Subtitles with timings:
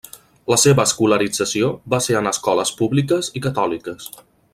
[0.51, 4.09] La seva escolarització va ser en escoles públiques i catòliques.